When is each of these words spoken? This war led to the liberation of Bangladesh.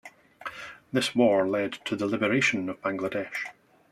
This 0.91 1.13
war 1.13 1.47
led 1.47 1.73
to 1.85 1.95
the 1.95 2.07
liberation 2.07 2.69
of 2.69 2.81
Bangladesh. 2.81 3.51